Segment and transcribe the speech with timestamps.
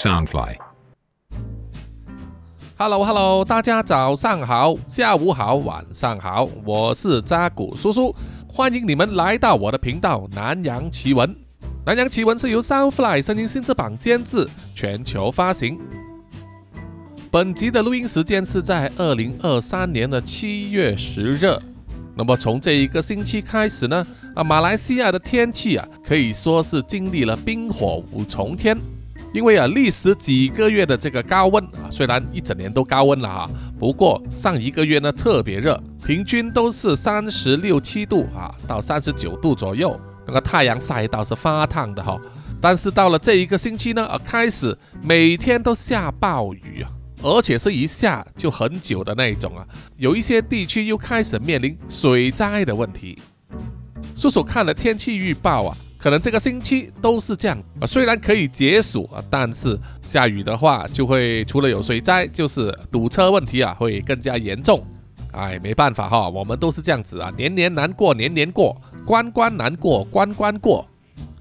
[0.00, 0.54] Soundfly。
[2.78, 8.16] Hello Hello，大家早上好、下午好、晚上好，我是扎古叔叔，
[8.48, 11.36] 欢迎你们来到我的频道南洋奇闻。
[11.84, 15.78] 南洋奇闻是由 Soundfly 声音新翅榜监制，全球发行。
[17.30, 21.58] 本集的录音时间是在二零二三年的七月十日。
[22.14, 28.74] 那么从这一个星期开始呢，啊，马来西亚的天气啊，可以说是经历了冰火五重天。
[29.32, 42.20] 因为啊，历时几个月的这个高温啊，虽然一整年都高温了哈，不过上一个月呢特别热，平均都是三十六七度啊到三十九度左右，那个太阳晒到是发烫的哈。
[42.60, 46.90] 但是到了这一个星期呢，啊，开始每天都下暴雨啊，
[47.22, 49.64] 而且是一下就很久的那一种啊，
[49.96, 53.16] 有一些地区又开始面临水灾的问题。
[54.16, 55.76] 叔叔看了天气预报啊。
[56.00, 64.82] 可能这个星期都是这样啊，虽然可以解暑啊，但是下雨的话就会除了有水灾，就是堵车问题啊，会更加严重。
[65.32, 70.88] 哎，没办法哈，我们都是这样子啊，年年难过年年过，关关难过关关过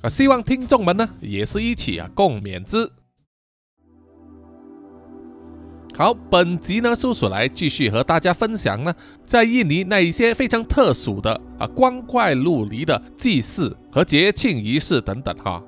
[0.02, 0.10] 啊。
[0.10, 2.92] 希望听众们呢也是一起啊共勉之。
[6.00, 15.62] 好，本集呢，叔叔来继续和大家分享呢，在印尼那一些非常特殊的啊光怪陆离的祭祀和节庆仪式等等哈。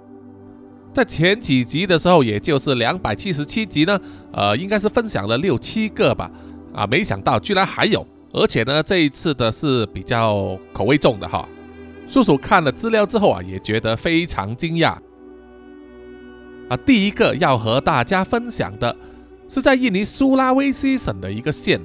[0.93, 3.99] 在前几集的时候，也就是两百七十七集呢，
[4.31, 6.31] 呃，应该是分享了六七个吧，
[6.73, 11.45] 啊，没想到居然还有，而且呢，这一次的是比较口味重的哈。
[12.07, 14.95] 叔叔看了资料之后啊，也觉得非常惊讶。
[16.69, 18.95] 啊，第一个要和大家分享的。
[19.53, 21.77] 是在印尼苏拉威西省的一个县，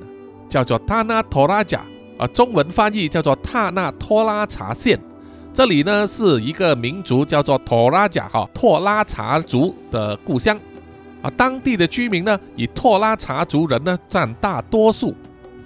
[0.48, 1.84] 叫做塔纳托拉贾
[2.16, 4.96] 啊，中文翻译叫做塔纳托拉查县。
[5.52, 10.56] 这里呢是一个民族叫做托拉贾哈托拉查族的故乡
[11.20, 15.12] 啊，当地的居民呢以托拉查族人呢占大多数，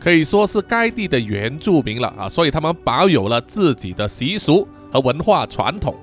[0.00, 5.94] 可以说是该地的原住民了啊，所以他们保有了自己的习俗和文化传统。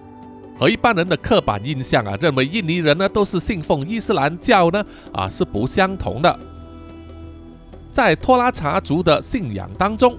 [0.59, 6.40] 和一般人的刻板印象啊，认为印尼人呢都是信奉伊斯兰教呢啊是不相同的。
[7.91, 10.18] 在托拉查族的信仰当中，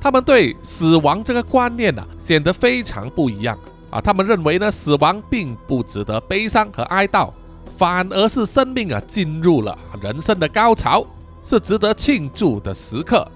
[0.00, 3.56] 他们对死亡这个观念呢显得非常不一样
[3.90, 4.00] 啊。
[4.00, 7.30] 他们认为呢死亡并不值得悲伤和哀悼，
[7.76, 11.04] 反而是生命啊进入了人生的高潮，
[11.42, 13.26] 是值得庆祝的时刻。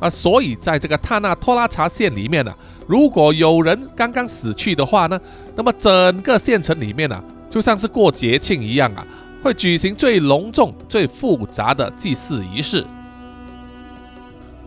[0.00, 2.52] 啊，所以在这个塔纳托拉查县里面呢，
[2.86, 5.18] 如果有人刚刚死去的话呢，
[5.54, 9.06] 那么整个县城里面呢，就像是过节庆一样啊，
[9.42, 12.84] 会举行最隆重、最复杂的祭祀仪式。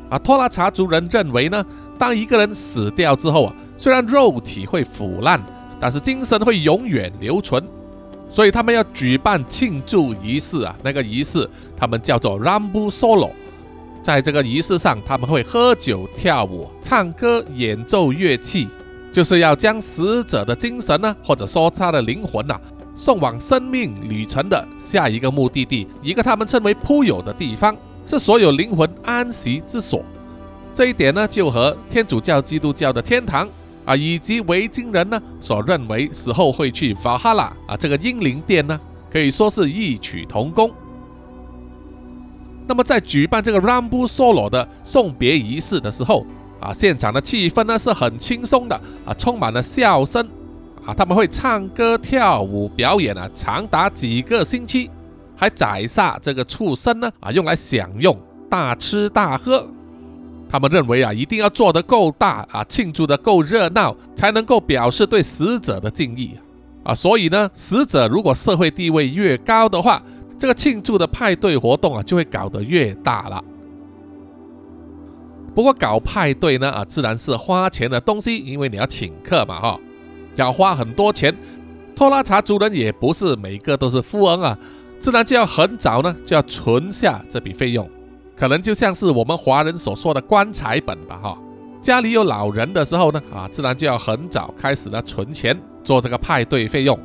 [0.09, 1.63] 啊，托拉查族人认为呢，
[1.99, 5.43] 当一个人死掉之后啊，虽然肉体会腐烂，
[5.79, 7.61] 但是精神会永远留存，
[8.31, 13.31] 所以他们要举办庆祝仪式啊，那个仪式他们叫做 Rambu Solo。
[14.07, 18.65] 在这个仪式上，他们会喝酒、跳舞、唱歌、演奏乐器，
[19.11, 22.57] 就是要将死者的精神呢，或者说他的灵魂呐，
[22.95, 27.75] 送往生命旅程的下一个目的地，一个他们称为铺有的地方，
[28.05, 30.01] 是所有灵魂安息之所。
[30.73, 33.45] 这一点呢，就和天主教、基督教的天堂
[33.83, 38.79] 啊，以及维京人呢所认为死后会去法哈拉啊这个英灵殿呢，
[39.11, 40.71] 可以说是异曲同工。
[42.67, 46.25] 那么在举办这个 Rambu Solo 的送别仪式的时候，
[46.59, 50.27] 啊，现场的气氛呢是很轻松的啊，充满了笑声
[50.85, 54.89] 啊，他们会唱歌跳舞表演啊，长达几个星期，
[55.35, 58.17] 还宰杀这个畜生呢啊，用来享用，
[58.49, 59.67] 大吃大喝。
[60.49, 66.35] 他们认为啊，一定要做得够大啊，庆祝得够热闹，才能够表示对死者的敬意
[66.83, 66.95] 啊。
[66.95, 70.01] 所以呢，死者如果社会地位越高的话，
[70.37, 73.43] 这个庆祝的派对活动啊，就会搞得越大了。
[75.55, 79.79] 不过搞派对呢，啊，自然是花钱的东西，因为你要请客嘛，哈，
[80.35, 81.35] 要花很多钱。
[81.95, 84.55] 托拉查族人也不是每个都是富翁啊，
[84.99, 87.89] 自然就要很早呢就要存下这笔费用，
[88.35, 91.37] 可能就像是我们华人所说的棺材本吧，哈。
[91.81, 96.99] 家里有老人的时候呢，啊，自然就要很早开始呢存钱做这个派对费用。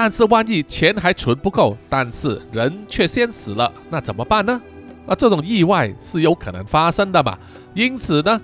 [0.00, 4.62] 但是万一钱还存不够，但是人却先死了，那怎么办呢？
[5.08, 7.36] 啊，这种意外是有可能发生的嘛。
[7.74, 8.40] 因此呢，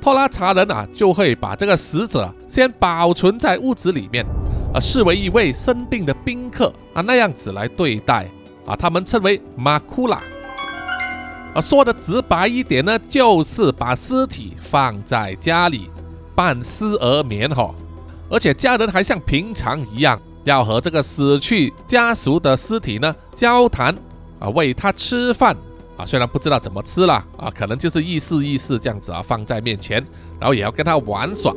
[0.00, 4.26] 托拉查人啊就会把这个死者先保存在屋子里面，
[4.74, 8.26] 啊，视为一位生病的宾客啊那样子来对待
[8.66, 10.20] 啊，他们称为马库拉。
[11.54, 15.88] 啊，说的直白一点呢，就是把尸体放在家里，
[16.34, 17.72] 半尸而眠哈，
[18.28, 20.20] 而且家人还像平常一样。
[20.46, 23.92] 要和这个死去家属的尸体呢交谈
[24.38, 25.56] 啊，喂他吃饭
[25.96, 30.04] 啊，虽然不知道怎么吃了啊，可能就是意思意思这样子啊，放在面前，
[30.38, 31.52] 然后也要跟他玩耍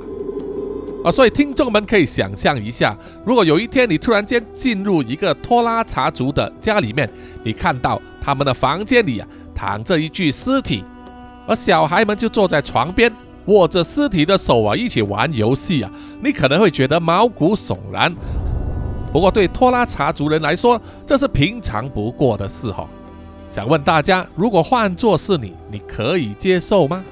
[1.03, 7.07] 啊，所以听众们可以想象一下，如果有一天你突然间进入一个拖拉茶族的家里面，
[7.43, 10.83] 你看到他们的房间里啊躺着一具尸体，
[11.45, 13.13] 而小孩们就坐在床边。
[13.45, 15.89] 握着尸体的手啊，一起玩游戏啊，
[16.21, 18.13] 你可能会觉得毛骨悚然。
[19.11, 22.87] 不过对拖拉茶族人来说，这是平常不过的事哈。
[23.49, 27.03] 想问大家，如果换作是你，你可以接受吗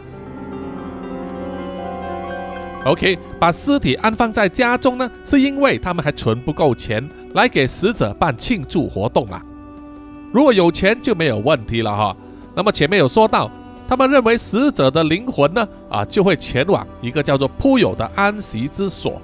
[2.86, 9.42] ？OK，把尸体安放在家中呢，是因为他们还存不够钱来给死者办庆祝活动啊。
[10.32, 12.16] 如果有钱就没有问题了哈。
[12.56, 13.50] 那么前面有说到。
[13.90, 19.22] 他们认为死者的灵魂呢，啊，就会前往一个叫做铺友的安息之所，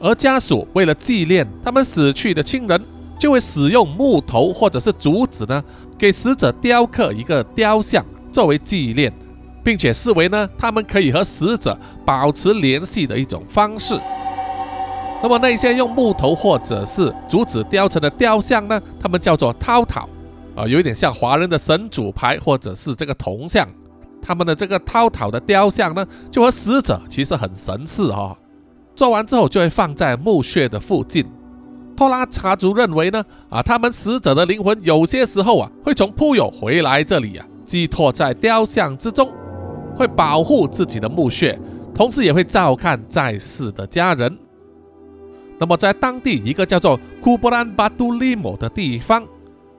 [0.00, 2.82] 而家属为了纪念他们死去的亲人，
[3.18, 5.62] 就会使用木头或者是竹子呢，
[5.98, 9.12] 给死者雕刻一个雕像作为纪念，
[9.62, 14.00] 并且视为呢，他们可以和死者保持联系的一种方式。
[15.22, 20.08] 那么那些用木头或者是竹子雕成的雕像呢，他们叫做涛涛。
[20.56, 23.68] 啊，有一点像华人的神主牌或者是这个铜像，
[24.22, 28.34] 他们的这个涛涛的雕像呢，就和死者其实很神似啊。
[29.00, 31.24] 做完之后就会放在墓穴的附近。
[31.96, 39.32] 托拉查族认为呢，啊，他们死者的灵魂有些时候啊，会从铺友回来这里啊，寄托在雕像之中，
[39.96, 41.58] 会保护自己的墓穴，
[41.94, 44.36] 同时也会照看在世的家人。
[45.58, 49.22] 那么在当地一个叫做库布兰巴杜利姆的地方。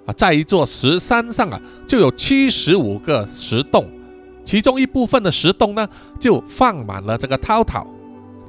[0.08, 3.86] 啊，在一座石山上啊，就有七十五个石洞，
[4.44, 5.88] 其中一部分的石洞呢，
[6.20, 7.86] 就放满了这个涛涛。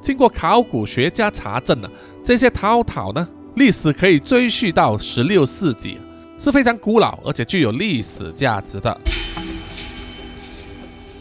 [0.03, 1.89] 经过考古学家查证呢，
[2.25, 5.97] 这些陶陶呢，历史可以追溯到十六世纪，
[6.37, 8.99] 是非常古老而且具有历史价值的。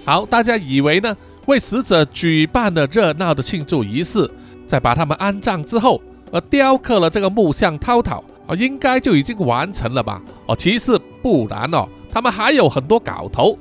[0.05, 4.29] 好，大家以为呢，为死者举办了热闹的庆祝仪式，
[4.67, 6.03] 在把他们安葬之后，
[6.33, 8.23] 而雕刻了这个木像涛涛。
[8.49, 10.21] 哦，应该就已经完成了吧？
[10.47, 13.57] 哦，其实不然哦，他们还有很多搞头。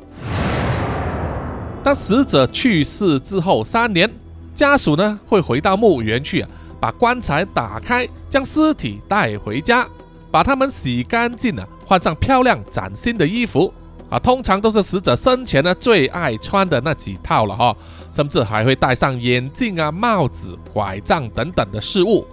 [1.84, 4.10] 当死者去世之后三年，
[4.54, 6.46] 家属呢会回到墓园去，
[6.80, 9.88] 把棺材打开，将尸体带回家，
[10.30, 13.74] 把他们洗干净了，换上漂亮崭新的衣服
[14.10, 17.76] 啊，通常都是死者生前呢最爱穿的那几套了哈，
[18.12, 22.26] 甚至还会戴上眼镜啊、帽子、拐杖等等的饰物。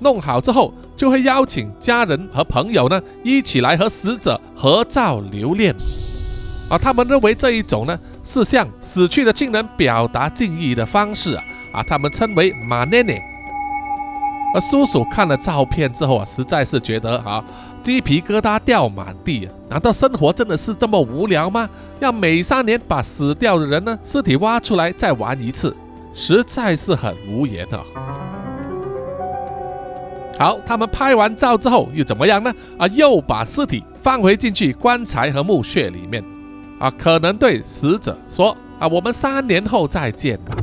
[0.00, 5.74] 弄好之后，就会邀请家人和朋友呢一起来和死者合照留念，
[6.68, 13.22] 而他们认为这一种呢是向死去的亲人表达敬意的方式啊，啊，他们称为马内内。
[14.54, 17.42] 而叔叔看了照片之后啊，实在是觉得啊
[17.82, 19.52] 鸡皮疙瘩掉满地啊！
[19.70, 21.68] 难道生活真的是这么无聊吗？
[22.00, 25.74] 要每三年把死掉的人呢尸体挖出来再玩一次，
[26.12, 27.80] 实在是很无言啊！
[30.38, 32.52] 好，他们拍完照之后又怎么样呢？
[32.76, 36.22] 啊，又把尸体放回进去棺材和墓穴里面，
[36.82, 40.56] 啊，可能对死者说啊，我们三年后再见吧。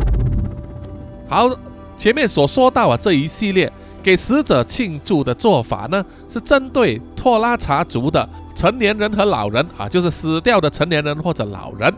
[1.29, 1.49] 好，
[1.97, 3.71] 前面所说到啊，这一系列
[4.03, 11.93] 给死者庆祝的做法呢，是针对托拉查族的成年人和老人啊，就是死掉的成年人或者老人。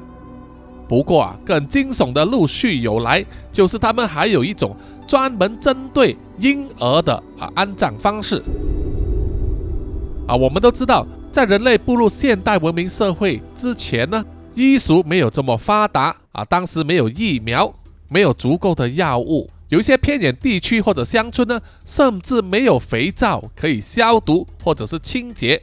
[0.87, 4.75] 不过啊，更惊悚的陆续有来，就是他们还有一种
[5.07, 8.43] 专门针对婴儿的啊安葬方式。
[10.27, 14.23] 啊，我们都知道，在人类步入现代文明社会之前呢，
[14.53, 17.73] 医术没有这么发达啊，当时没有疫苗，
[18.09, 25.61] 没有足够的药物，有一些偏远地区或者乡村呢，甚至没有肥皂可以消毒或者是清洁，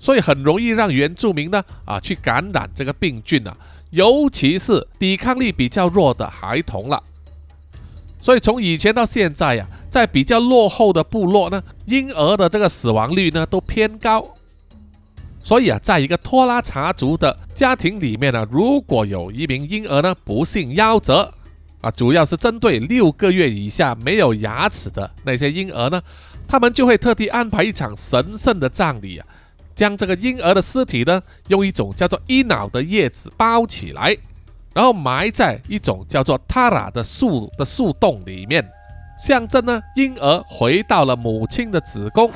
[0.00, 3.56] 所以很容易让原住民呢啊去感染这个病菌啊。
[3.90, 7.00] 尤其是抵抗力比较弱的孩童了，
[8.20, 14.26] 所以从以前到现在呀，在比较落后的部落呢，婴儿的这个死亡率呢都偏高。
[15.44, 21.30] 所以啊，在一个托拉查族的家庭里面呢，如果有一名婴儿呢不幸夭折
[21.82, 26.02] 啊，主要是针对六个月以下没有牙齿的那些婴儿呢，
[26.48, 29.26] 他们就会特地安排一场神圣的葬礼啊。
[29.74, 34.16] 将这个婴儿的尸体呢，用一种叫做伊脑的叶子包起来，
[34.72, 38.66] 然后埋在一种叫做塔拉的树的树洞里面，
[39.18, 42.30] 象征呢婴儿回到了母亲的子宫。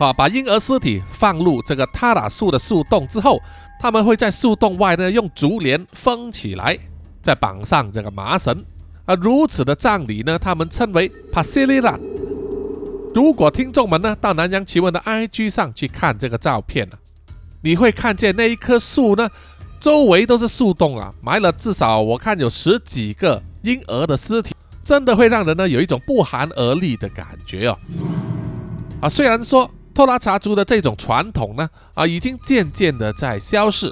[0.00, 3.38] 啊，把婴儿尸体放入这个塔拉树的树洞之后，
[3.78, 6.78] 他们会在树洞外呢用竹帘封起来，
[7.22, 8.64] 再绑上这个麻绳。
[9.04, 11.98] 啊如此的葬礼呢，他们称为帕西里拉。
[13.14, 16.96] 如果听众们呢到南洋奇闻的 IG 上去看这个照片呢，
[17.60, 19.28] 你会看见那一棵树呢，
[19.78, 27.76] 周围都是树洞啊，埋了至少我看有十几个婴儿的尸体，真的会让人呢有一种不寒而栗的感觉哦。
[29.02, 29.68] 啊，虽然说
[30.00, 33.86] 托拉查族的这种传统呢，啊已经渐渐的在消逝，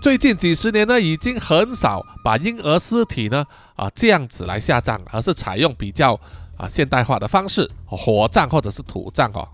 [0.00, 6.16] 最近几十年呢，已经很少把婴儿尸体呢啊这样子来下葬，而是采用比较。
[6.56, 9.44] 啊，现代化的方式，火葬或者是土葬哦。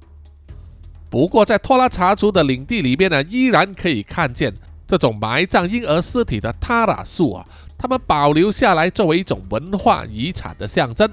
[1.09, 4.53] 不过在托拉查族的领地里面呢，依然可以看见
[4.87, 7.47] 这种埋葬婴儿尸体的塔拉树啊，
[7.79, 11.11] 他们保留下来作为一种文化遗产的象征。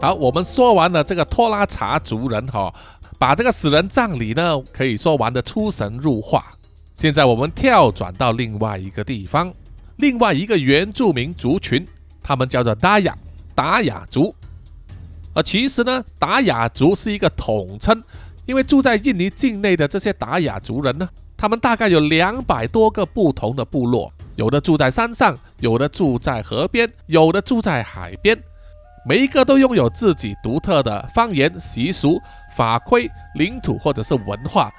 [0.00, 2.72] 好，我们说完了这个托拉查族人哈，
[3.18, 6.46] 把这个死人葬礼呢，可以说玩得出神入化。
[6.94, 9.52] 现在我们跳转到另外一个地方，
[9.96, 11.86] 另外一个原住民族群，
[12.22, 13.14] 他们叫做达雅。
[13.54, 14.34] 达雅族，
[15.34, 18.02] 而其实呢，达雅族是一个统称，
[18.46, 28.40] 因为住在印尼境内的这些达雅族人呢，他们大概有两百多个不同的部落，有的住在山上，有的住在河边，有的住在海边，
[29.06, 32.20] 每一个都拥有自己独特的方言、习俗、
[32.54, 34.70] 法规、领土或者是文化，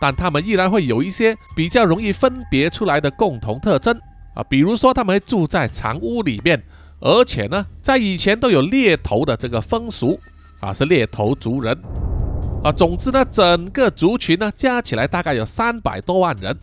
[0.00, 3.98] 但他们依然会有一些比较容易分别出来的共同特征
[4.34, 6.62] 啊，比如说他们住在长屋里面。
[7.00, 10.18] 而且呢，在以前都有猎头的这个风俗
[10.60, 11.76] 啊，是猎头族人
[12.62, 12.72] 啊。
[12.72, 16.56] 总之呢，整个族群呢加起来大概有三百多万人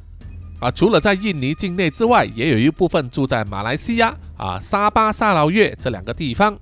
[0.59, 0.71] 啊。
[0.71, 6.57] 除了在印尼境内之外，也有一部分住在马来西亚啊、沙巴、沙劳越这两个地方。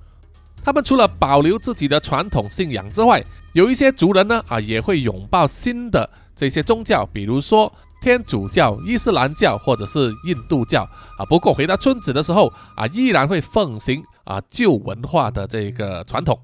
[0.64, 7.72] 他们除了保留自己的传统信仰之外，有一些族人呢啊也会拥抱新的这些宗教，比如说。
[8.02, 10.88] 天主教、伊斯兰教或者是印度教
[11.18, 16.40] 啊，不过回到村子的时候啊，依然会奉行啊旧文化的这个传统。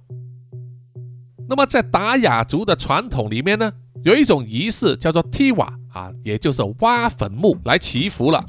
[1.48, 3.72] 那么在达雅族的传统里面呢，
[4.04, 8.44] 有一种仪式叫做踢瓦啊，也就是挖坟墓来祈福了。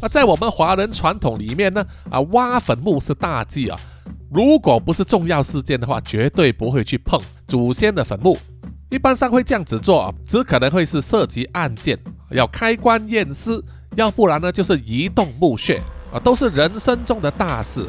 [0.00, 3.78] 那在我们华人传统里面呢，啊挖坟墓是大忌啊，
[4.30, 8.38] 如果不是重要事件的话，绝对不会去碰祖先的坟墓。
[8.90, 11.98] 一般上会这样子做，只可能会是涉及案件，
[12.30, 13.62] 要开棺验尸，
[13.96, 15.82] 要不然呢就是移动墓穴
[16.12, 17.86] 啊，都是人生中的大事。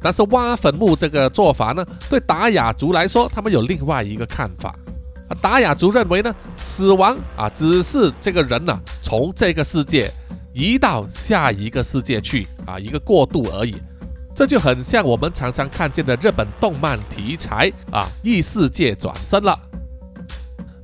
[0.00, 4.74] 但是挖坟墓这个做法呢，对达雅族来说，他们有另外一个看法
[5.28, 5.30] 啊。
[5.40, 10.10] 达雅族认为呢，死亡啊只是这个人呢从这个世界
[10.52, 13.76] 移到下一个世界去啊一个过渡而已，
[14.34, 19.58] 这就很像我们常常看见的日本动漫题材啊异世界转生了。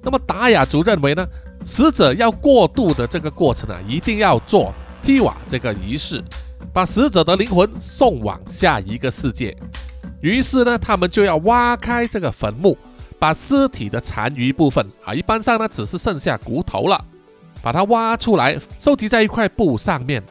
[0.02, 1.26] 那么达雅族认为呢，
[1.64, 6.22] 死者要过渡的这个过程啊，一定要做踢瓦这个仪式，
[6.72, 9.56] 把死者的灵魂送往下一个世界。
[10.20, 12.76] 于是呢，他们就要挖开这个坟墓，
[13.18, 17.04] 把尸体的残余部分啊，一般上呢只是剩下骨头了，
[17.62, 20.22] 把它挖出来，收集在一块布上面，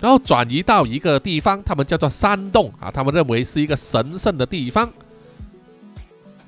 [0.00, 4.92] 然后转移到一个地方，他们叫做山洞啊，他们认为是一个神圣的地方。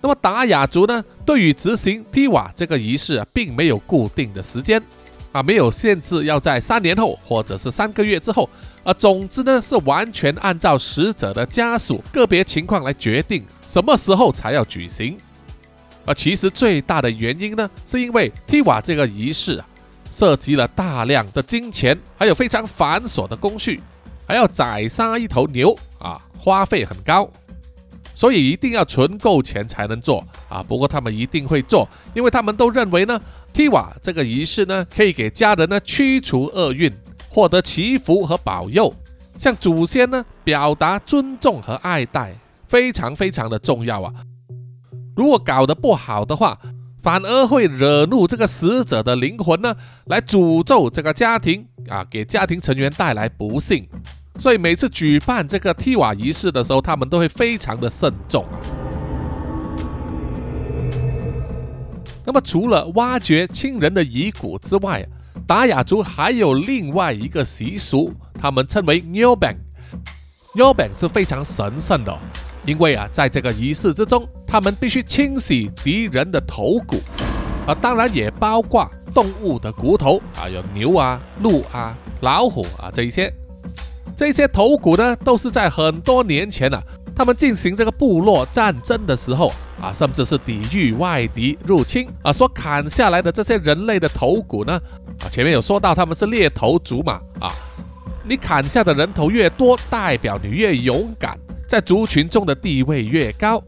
[0.02, 4.80] 那么达雅族呢，对于执行提瓦这个仪式啊，并没有固定的时间
[5.32, 8.48] 啊，没有限制要在三年后或者是三个月之后
[8.84, 8.92] 啊。
[8.92, 15.16] 总之呢，是完全按照死者的家属个别情况来决定什么时候才要举行。
[16.04, 19.66] 而其实最大的原因呢，是因为提瓦这个仪式啊，
[20.10, 23.80] 涉及了大量的金钱，还有非常繁琐的工序，
[24.26, 27.28] 还要宰杀一头牛啊，花费很高。
[28.14, 30.62] 所以一定要存够钱才能做啊！
[30.62, 33.20] 不过他们一定会做，因为他们都认为呢，
[33.52, 36.90] 踢瓦这个仪式呢，可以给家人呢驱除厄运，
[37.28, 38.90] 获得祈福和保佑，
[39.38, 42.34] 向祖先呢表达尊重和爱戴，
[42.66, 44.10] 非常非常的重要啊！
[45.14, 46.58] 如果搞得不好的话，
[47.06, 53.88] 反而会惹怒这个死者的灵魂呢，来诅咒这个家庭啊，给家庭成员带来不幸。
[54.40, 58.58] 所以每次举办这个踢瓦仪式的时候，他们都会非常的慎重啊。
[62.24, 65.06] 那么除了挖掘亲人的遗骨之外，
[65.46, 69.58] 达雅族还有另外一个习俗，他们称为 New Bang。
[70.56, 72.18] New Bang 是非常神圣的，
[72.66, 77.00] 因为啊，在这个仪式之中，他们必须清洗敌人的头骨，
[77.66, 83.32] 啊，当然也包括动物的骨头啊，有牛啊、鹿啊、老虎啊这一些。
[84.16, 86.82] 这些头骨呢，都是在很多年前啊，
[87.14, 94.80] 他们进行这个部落战争的时候啊，甚至是抵御外敌入侵啊，所砍下来的这些人类的头骨呢，
[95.20, 97.52] 啊，前面有说到他们是猎头族嘛，啊，
[98.24, 103.62] 你砍下的人头越多，代表你越勇敢，在族群中的地位越高，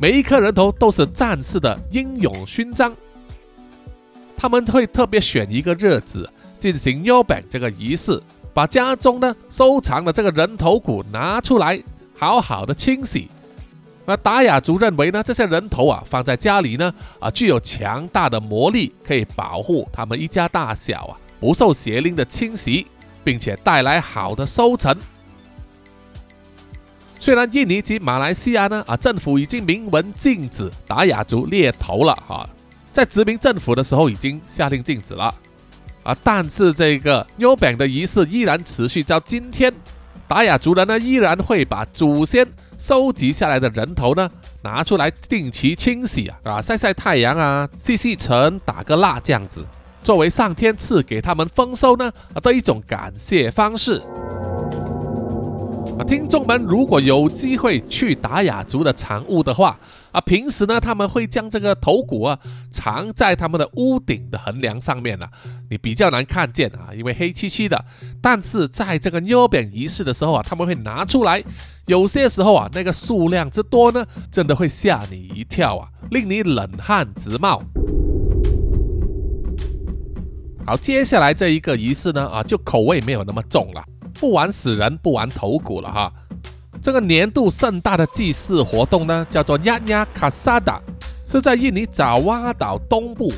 [0.00, 2.94] 每一颗人头都是战士的英勇勋章。
[4.36, 6.28] 他们会特别选一个日子
[6.58, 8.22] 进行 y o b a n 这个仪式，
[8.54, 11.82] 把家中呢收藏的这个人头骨拿出来，
[12.16, 13.28] 好好的清洗。
[14.06, 22.86] 那达雅族认为呢，这些人头啊放在家里呢啊具有强大的魔力，可以保护他们一家大小啊不受邪灵的侵袭，
[23.24, 24.96] 并且带来好的收成。
[27.18, 32.48] 虽然印尼及马来西亚呢啊政府已经明文禁止达雅族猎头了哈，
[32.92, 35.34] 在殖民政府的时候已经下令禁止了
[36.02, 39.72] 啊，但是这个 New Bank 的仪式依然持续到今天，
[40.28, 42.46] 达雅族人呢依然会把祖先。
[42.78, 44.28] 收集下来的人头呢，
[44.62, 49.64] 拿出来定期清洗啊，啊晒晒太阳啊，吸吸尘，打个蜡这样子，
[50.04, 54.02] 作为上天赐给他们丰收呢的一种感谢方式。
[55.98, 59.78] 啊，听众们，如果有机会去达雅族的藏屋的话，
[60.12, 62.38] 啊，平时呢他们会将这个头骨啊
[62.70, 65.30] 藏在他们的屋顶的横梁上面啊，
[65.70, 67.82] 你比较难看见啊，因为黑漆漆的。
[68.20, 71.42] 但是在这个妞扁仪式的时候啊，他们会拿出来，
[71.86, 77.62] 有些时候啊，那个数量之多呢，真的会吓你一跳啊，令你冷汗直冒。
[80.66, 83.82] 好，接下来这一个仪式呢，啊，就口味没有那么重了。
[84.16, 86.12] 不玩死人，不玩头骨了哈。
[86.82, 90.80] 这个年度盛大的祭祀活动呢，叫做亚亚卡萨达，
[91.24, 93.32] 是在印尼爪哇岛东部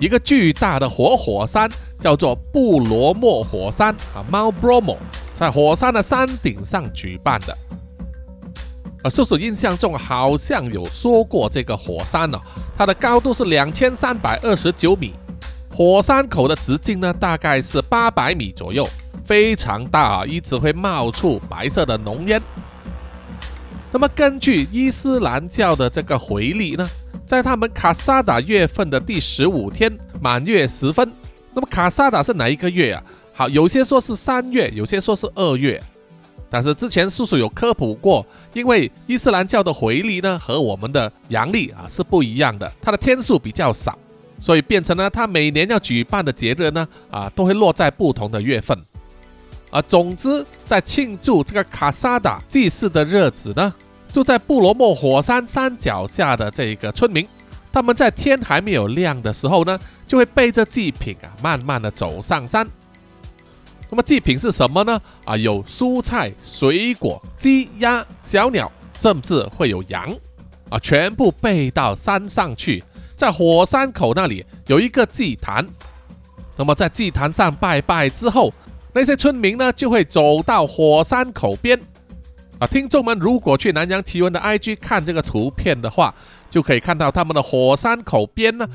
[0.00, 1.70] 一个巨大的活火山，
[2.00, 4.96] 叫做布罗莫火山啊 m o Bromo，
[5.34, 7.56] 在火山的山顶上举办的。
[9.02, 12.40] 啊，叔叔印象中好像有说过这个火山呢，
[12.76, 15.14] 它的高度是两千三百二十九米，
[15.72, 18.88] 火山口的直径呢大概是八百米左右。
[19.28, 22.40] 非常大啊，一直会冒出白色的浓烟。
[23.92, 26.88] 那么根据伊斯兰教的这个回历呢，
[27.26, 31.12] 在他们卡萨达月份的第十五天满月时分，
[31.52, 33.02] 那么卡萨达是哪一个月啊？
[33.34, 35.78] 好，有些说是三月，有些说是二月。
[36.48, 43.98] 但是之前叔叔有科普过，因为伊斯兰教的回历呢和我们的阳历啊是不一样的，它的天数比较少，
[44.40, 48.74] 所以变成了它每年要举办的节日呢啊都会落在不同的月份。
[49.70, 53.74] 啊，总之，在庆祝这个卡萨达祭祀的日子呢，
[54.10, 57.28] 住在布罗莫火山山脚下的这个村民，
[57.70, 62.66] 他们在天还没有亮的时候呢，就会背着祭品啊，慢慢的走上山。
[63.90, 64.98] 那么祭品是什么呢？
[65.24, 70.10] 啊，有蔬菜、水果、鸡、鸭、小鸟，甚至会有羊，
[70.70, 72.82] 啊，全部背到山上去，
[73.16, 75.66] 在火山口那里有一个祭坛。
[76.56, 78.50] 那么在祭坛上拜拜之后。
[78.98, 81.78] 那些村民呢，就会走到火山口边
[82.58, 82.66] 啊。
[82.66, 86.12] 听众们，如果去南洋奇闻的 IG 看这个图片的话，
[86.50, 88.66] 就可以看到他们的火山口边呢，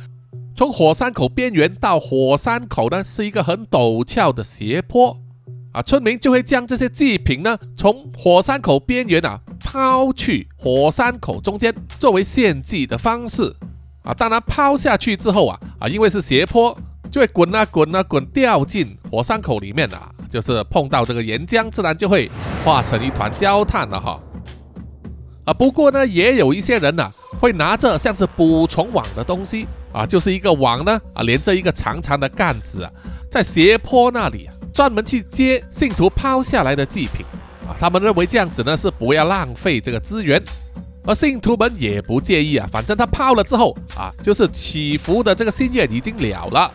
[0.56, 5.20] 从火山口边缘到火山口呢，是一个很陡峭的斜坡
[5.74, 5.82] 啊。
[5.82, 13.54] 村民就会将这些祭品呢，从火山口边缘啊抛去火山口中间，作为献祭的方式
[14.04, 14.14] 啊。
[14.14, 16.78] 当然，抛下去之后啊啊，因为是斜坡。
[17.14, 22.28] 就会滚啊滚啊滚，掉进火山口里面啊，就是碰到这个岩浆，自然就会
[22.66, 24.20] 化成一团焦炭了哈。
[25.46, 27.08] 啊，不过呢，也有一些人呢，
[27.40, 32.92] 会拿着像是捕虫网的东西啊，就是一个网呢啊，连着一个长长的杆子啊，
[33.30, 37.24] 在斜坡那里专门去接信徒抛下来的祭品
[37.68, 37.78] 啊。
[37.80, 40.42] 他们认为这样子呢是不要浪费这个资源，
[41.06, 46.74] 而信徒们也不介意啊，反正他抛了之后啊，就是祈福的这个心愿已经了了。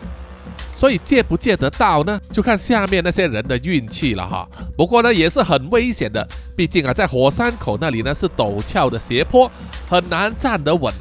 [0.79, 2.17] 所以借不借得到呢？
[2.31, 4.47] 就看下面那些人的运气了哈。
[4.77, 9.51] 不过呢，也是很危险的，毕竟啊，在火山口那里呢是陡峭的斜坡，
[9.89, 10.93] 很难站得稳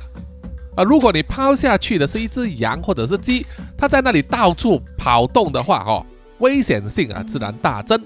[0.74, 0.82] 啊。
[0.82, 6.04] 如果你抛下去的是一只羊或者是鸡，它在那里到处跑动的话，哦，
[6.38, 8.02] 危险性啊自然大增。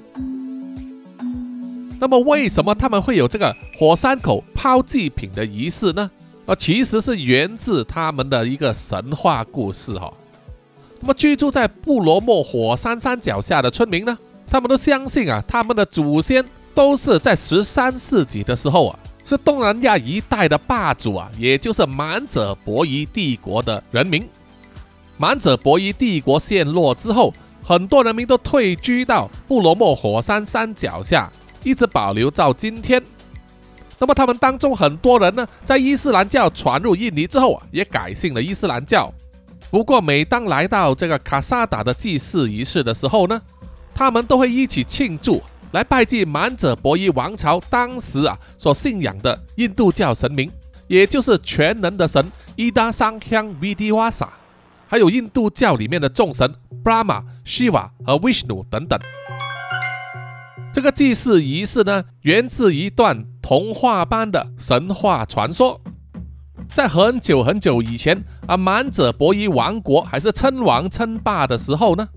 [1.99, 6.11] 那么为什么他们会有这个火山口抛祭品的仪式呢？
[6.45, 10.13] 啊，其实是源自他们的一个神话故事哈。
[11.03, 14.17] 那么居住在布罗莫火山山脚下的村民呢，
[14.49, 16.45] 他们都相信啊，他们的祖先
[16.77, 24.25] 都是在十三世纪的时候啊，是东南亚一带的霸主啊，也就是满者伯夷帝国的人民。
[25.17, 27.35] 满者伯夷帝国陷落之后，
[27.65, 31.29] 很多人民都退居到布罗莫火山山脚下，
[31.65, 33.03] 一直保留到今天。
[33.99, 39.13] 那么他们当中很多人呢，在伊斯兰教传入印尼之后啊，也改信了伊斯兰教。
[39.73, 43.41] 不过，每当来到这个卡萨达的祭祀仪式的时候呢，
[43.95, 50.51] 他们都会一起庆祝来拜祭满者伯夷王朝当时啊所信仰的印度教神明，
[50.89, 52.23] 也就是全能的神
[52.55, 54.29] 伊达桑香 Vidivasa，
[54.87, 56.55] 还有印度教里面的众神
[56.85, 59.01] Brahma、Shiva 和 Vishnu 等等。
[60.71, 65.81] 这个祭祀仪式呢，源自一段童话般的神话传说。
[66.75, 72.09] 在很久很久以前啊，满者伯夷王国还是称王称霸的时候呢，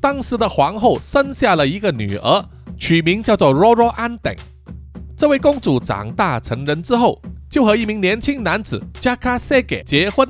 [0.00, 2.44] 当时的皇后生下了一个女儿，
[2.76, 4.36] 取名叫做 Roro a n d e n
[5.16, 10.28] 这位公主长大成人之后，就和一名年轻男子 Jaka Sege 结婚。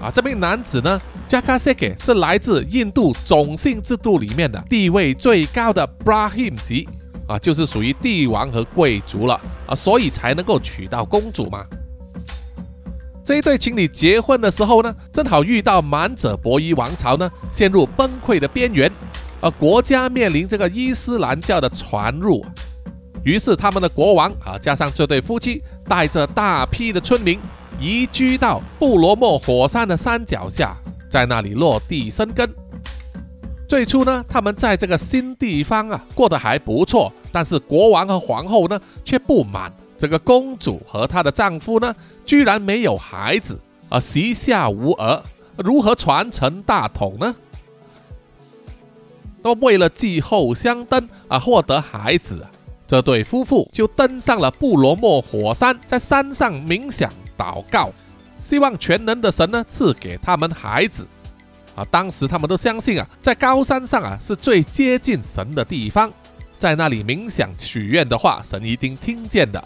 [0.00, 6.88] 啊，这名男子呢，Jaka Sege 是来自印度种姓制度里面的地位最高的 Brahmin 级，
[7.28, 11.64] 啊，就是属于帝王和贵族了啊，所以才能够娶到公主嘛。
[13.28, 18.90] 这一对情侣结婚的时候呢，正好遇到满者伯夷王朝呢陷入崩溃的边缘，
[19.42, 22.42] 而国家面临这个伊斯兰教的传入，
[23.22, 27.38] 于是他们的国王啊，加上这对夫妻，带着大批的村民。
[27.78, 30.74] 移居到布罗莫火山的山脚下，
[31.10, 32.50] 在那里落地生根。
[33.68, 41.94] 最初呢，他们在这个新地方啊过得还不错，但是国王和皇后呢却不满这个公主和她的丈夫呢
[42.28, 45.22] 居然没有孩子，而膝下无儿，
[45.56, 47.34] 如何传承大统呢？
[49.42, 52.46] 那么为了继后香灯而获得孩子，
[52.86, 57.10] 这对夫妇就登上了布罗莫火山，在山上冥想。
[57.38, 57.90] 祷告，
[58.38, 61.06] 希望全能的神呢赐给他们孩子
[61.76, 61.86] 啊！
[61.90, 66.12] 当时他们都相信啊，在高山上啊是最接近神的地方，
[66.58, 69.64] 在那里冥想许愿的话，神一定听见的。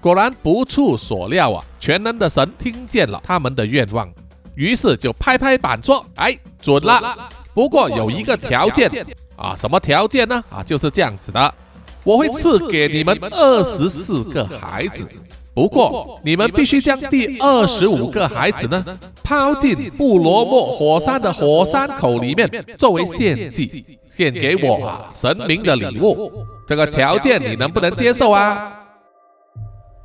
[0.00, 4.10] 果然不出所料啊，全能的神听见了他们的愿望，
[4.54, 7.16] 于是就拍拍板说：“哎，准了！
[7.52, 8.90] 不过有一个条件
[9.36, 10.42] 啊，什么条件呢？
[10.48, 11.54] 啊，就是这样子的，
[12.02, 15.06] 我会赐给你们二十四个孩子。”
[15.52, 18.82] 不过，你们必须将第二十五个孩子呢
[19.22, 26.46] 抛进布罗莫火山的火山口里面，作为献祭，献给我啊神明的礼物。
[26.66, 28.72] 这个条件你能不能接受啊？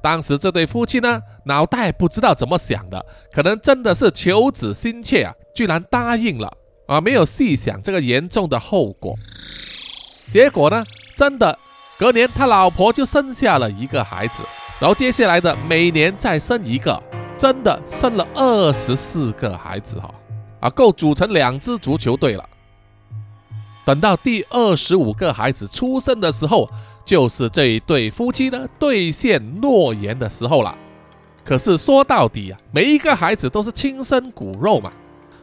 [0.05, 9.15] 当时这对夫妻呢，脑袋不知道怎么想的，可能真的是求子心切啊，居然答应了啊，没有细想这个严重的后果。
[10.31, 11.57] 结果呢，真的
[11.97, 14.43] 隔年他老婆就生下了一个孩子。
[14.79, 17.01] 然后接下来的每年再生一个，
[17.35, 20.13] 真的生了二十四个孩子哈，
[20.59, 22.47] 啊，够组成两支足球队了。
[23.83, 26.69] 等到第二十五个孩子出生的时候，
[27.05, 30.75] 就是这一对夫妻呢兑现诺言的时候了。
[31.43, 34.91] 可是说到底啊，每一个孩子都是亲生骨肉嘛，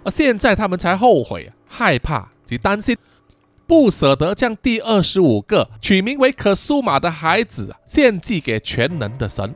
[0.02, 2.96] 而现在他们才后悔、害怕及担心。
[3.64, 9.54] 不舍得将第二十五个取名为可苏玛的孩子献祭给全能的神，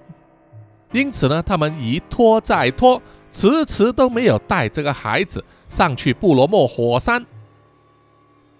[0.92, 7.26] 因此呢，他们一拖再拖，迟迟都没有带这个孩子上去布罗莫火山。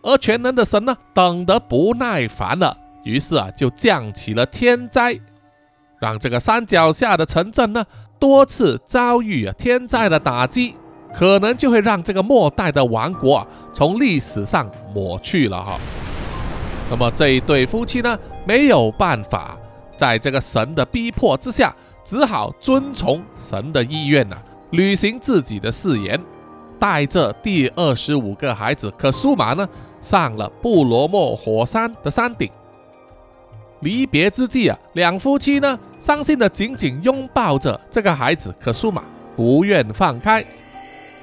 [0.02, 2.76] 而全能的神呢，等得不耐烦了，
[3.07, 5.16] 于是啊，就降起了天灾，
[6.01, 7.87] 让这个山脚下的城镇呢，
[8.19, 10.75] 多次遭遇天灾的打击。
[11.14, 15.79] 可能就会让这个末代的王国啊从历史上抹去了哈。
[16.90, 19.57] 那么这一对夫妻呢没有办法，
[19.97, 24.37] 在这个神的逼迫之下，只好遵从神的意愿呐，
[24.73, 26.21] 履行自己的誓言，
[26.79, 29.66] 带着第二十五个孩子可苏玛呢
[30.03, 32.51] 上了布罗莫火山的山顶。
[33.87, 39.01] 离别之际啊，两夫妻呢伤心的紧紧拥抱着这个孩子可苏玛，
[39.37, 40.44] 不愿放开。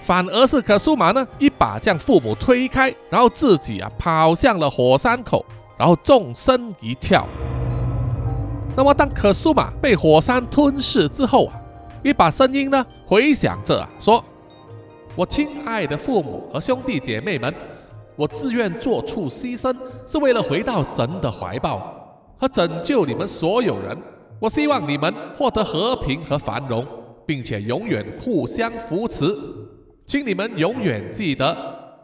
[0.05, 5.45] 反而是可苏玛呢，一把将父母推开，然后自己啊跑向了火山口，
[5.77, 7.27] 然后纵身一跳。
[8.77, 11.59] 那么当可苏玛被火山吞噬之后啊，
[12.01, 14.23] 一把声音呢回响着啊，说
[15.17, 17.53] ：“我亲爱的父母和兄弟姐妹们，
[18.15, 19.75] 我自愿做出牺牲，
[20.07, 22.02] 是为了回到神的怀抱
[22.37, 23.97] 和拯救你们所有人。
[24.39, 26.85] 我希望你们获得和平和繁荣，
[27.25, 29.25] 并且永远互相扶持。”
[30.05, 31.55] 请你们永远记得，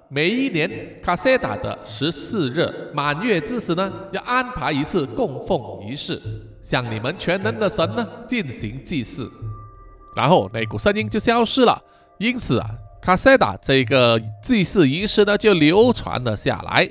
[0.08, 0.72] 每一年
[1.04, 6.18] 卡塞达的十四日满月之时呢，要安排一次供奉仪式，
[6.63, 9.30] 向你们全能的神呢进行祭祀。
[10.15, 11.78] 然后那股声音就消失了。
[12.20, 12.70] 因此啊，
[13.02, 16.89] 卡塞达这个祭祀仪式呢就流传了下来。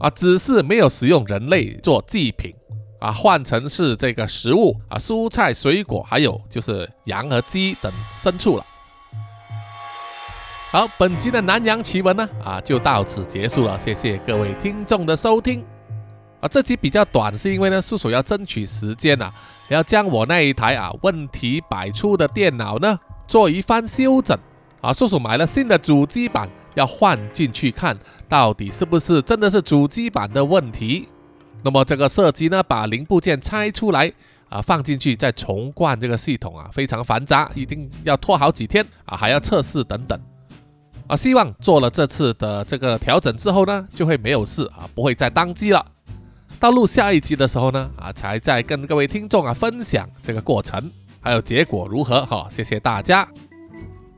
[0.00, 2.54] 啊，只是没有使用人类做祭品，
[2.98, 8.64] 啊，换成是这个食物啊，蔬菜、水果，还有就是羊和鸡等牲畜了。
[10.70, 13.78] 好，本集的南洋奇闻呢，啊，就到此结束了。
[13.78, 15.64] 谢谢各位听众的收听，
[16.40, 19.32] 啊，这集比较短，是因为呢，叔叔要争取时间啊，
[19.68, 24.36] 要将我那一台啊问题百出的电脑呢做一番修整
[24.80, 24.92] 啊。
[24.92, 27.96] 叔叔买了新的主机板，要换进去看，
[28.28, 31.08] 到底是不是真的是主机板的问题。
[31.62, 34.12] 那么这个设计呢，把零部件拆出来
[34.48, 40.18] 啊，放进去再重灌这个系统啊，非常繁杂，一定要拖好几天啊，还要测试等等
[41.06, 41.16] 啊。
[41.16, 45.84] 希望做了这次的这个调整之后呢，就会没有事啊，不会再宕机了。
[46.60, 50.90] 到录下一集的时候呢，啊，才再跟各位听众啊分享这个过程，
[51.20, 52.46] 还有结果如何哈。
[52.48, 53.28] 谢谢大家，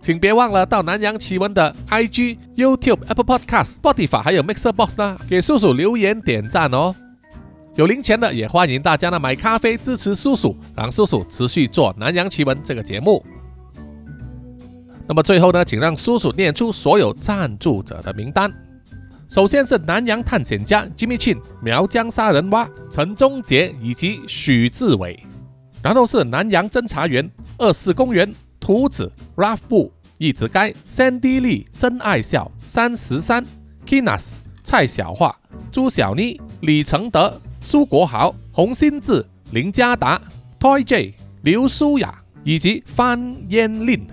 [0.01, 6.95] 请别忘了到南洋奇闻的 IG、YouTube、Apple Podcast、Spotify 还有 Mixer Box 呢，给叔叔留言点赞哦。
[7.77, 13.25] 有零钱的也欢迎大家呢买咖啡支持叔叔，让叔叔持续做南洋奇闻这个节目。
[15.07, 18.53] 那么最后呢，请让叔叔念出所有赞助者的名单。
[19.29, 25.25] 首先是南洋探险家 Jimmy Chin、苗疆杀人蛙陈忠杰以及许志伟，
[25.81, 33.47] 然后是南洋侦查员二四公园图子 Ralph 布一直该 Sandy Lee 真爱笑三十三
[33.87, 34.33] Kinas
[34.65, 35.35] 蔡小桦
[35.71, 40.21] 朱小妮李承德苏国豪洪新志林家达
[40.59, 44.07] Toy J 刘舒雅以及范嫣令，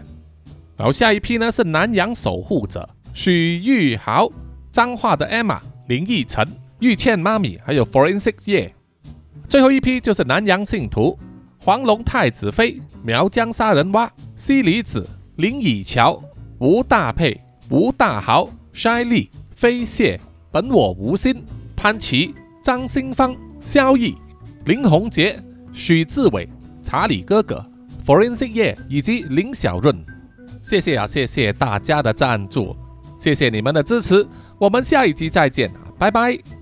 [0.75, 4.29] 然后下一批呢是南洋守护者许玉豪。
[4.69, 6.47] 脏话的 Emma、林奕晨、
[6.79, 8.71] 玉倩妈咪，还有 Forensic 叶，
[9.49, 11.17] 最后一批就是南洋信徒
[11.57, 16.21] 黄龙太子妃、苗疆杀人蛙、西里子、林以乔、
[16.59, 20.19] 吴大佩、吴大豪、筛利、飞蟹、
[20.51, 21.43] 本我无心、
[21.75, 22.35] 潘琪、
[22.67, 24.13] 张新芳、萧毅、
[24.65, 26.49] 林宏杰、许志伟、
[26.83, 27.65] 查理哥哥、
[28.05, 29.95] Forensic 叶以及林小润，
[30.61, 32.75] 谢谢啊，谢谢大家的赞助。
[33.17, 34.27] 谢谢你们的支持，
[34.59, 36.56] 我们下一集再见，拜拜。